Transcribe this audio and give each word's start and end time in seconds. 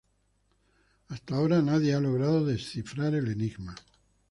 Hasta 1.09 1.35
ahora 1.35 1.61
nadie 1.61 1.93
ha 1.93 1.99
logrado 1.99 2.43
descifrar 2.43 3.13
el 3.13 3.27
enigma. 3.27 3.75